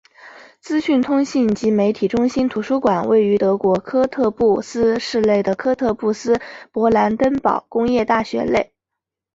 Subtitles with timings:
[0.59, 6.41] 资讯通信及媒体中心图书馆位于德国科特布斯市内的科特布斯
[6.73, 8.73] 勃兰登堡工业大学内。